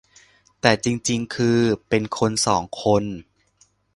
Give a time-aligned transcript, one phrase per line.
[0.61, 3.03] แต่จริงจริงคือเป็นคนสองคน